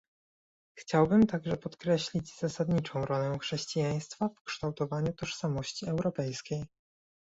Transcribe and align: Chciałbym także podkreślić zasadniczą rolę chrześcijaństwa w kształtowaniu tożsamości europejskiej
Chciałbym 0.79 1.27
także 1.27 1.57
podkreślić 1.57 2.39
zasadniczą 2.39 3.05
rolę 3.05 3.39
chrześcijaństwa 3.39 4.29
w 4.35 4.43
kształtowaniu 4.43 5.13
tożsamości 5.13 5.85
europejskiej 5.89 6.65